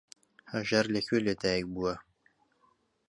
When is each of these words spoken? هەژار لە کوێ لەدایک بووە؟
هەژار 0.51 0.85
لە 0.93 0.99
کوێ 1.07 1.19
لەدایک 1.27 1.65
بووە؟ 1.73 1.93